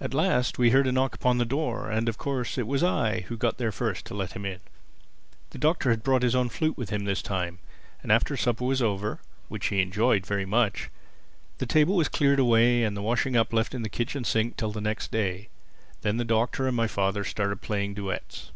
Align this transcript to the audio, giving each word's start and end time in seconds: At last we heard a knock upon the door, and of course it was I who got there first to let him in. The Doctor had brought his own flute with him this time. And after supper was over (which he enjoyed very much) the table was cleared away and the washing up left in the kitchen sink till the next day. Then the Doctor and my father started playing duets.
At 0.00 0.14
last 0.14 0.56
we 0.56 0.70
heard 0.70 0.86
a 0.86 0.92
knock 0.92 1.14
upon 1.14 1.36
the 1.36 1.44
door, 1.44 1.90
and 1.90 2.08
of 2.08 2.16
course 2.16 2.56
it 2.56 2.66
was 2.66 2.82
I 2.82 3.20
who 3.28 3.36
got 3.36 3.58
there 3.58 3.70
first 3.70 4.06
to 4.06 4.14
let 4.14 4.32
him 4.32 4.46
in. 4.46 4.60
The 5.50 5.58
Doctor 5.58 5.90
had 5.90 6.02
brought 6.02 6.22
his 6.22 6.34
own 6.34 6.48
flute 6.48 6.78
with 6.78 6.88
him 6.88 7.04
this 7.04 7.20
time. 7.20 7.58
And 8.02 8.10
after 8.10 8.34
supper 8.34 8.64
was 8.64 8.80
over 8.80 9.20
(which 9.48 9.66
he 9.66 9.82
enjoyed 9.82 10.24
very 10.24 10.46
much) 10.46 10.88
the 11.58 11.66
table 11.66 11.96
was 11.96 12.08
cleared 12.08 12.38
away 12.38 12.82
and 12.82 12.96
the 12.96 13.02
washing 13.02 13.36
up 13.36 13.52
left 13.52 13.74
in 13.74 13.82
the 13.82 13.90
kitchen 13.90 14.24
sink 14.24 14.56
till 14.56 14.72
the 14.72 14.80
next 14.80 15.10
day. 15.12 15.50
Then 16.00 16.16
the 16.16 16.24
Doctor 16.24 16.66
and 16.66 16.74
my 16.74 16.86
father 16.86 17.22
started 17.22 17.60
playing 17.60 17.92
duets. 17.92 18.52